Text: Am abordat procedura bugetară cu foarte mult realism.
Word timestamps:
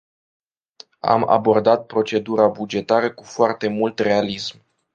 Am 0.99 1.29
abordat 1.29 1.85
procedura 1.85 2.47
bugetară 2.47 3.11
cu 3.13 3.23
foarte 3.23 3.67
mult 3.67 3.99
realism. 3.99 4.63